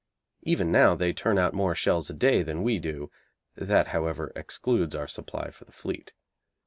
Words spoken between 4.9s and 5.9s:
our supply for the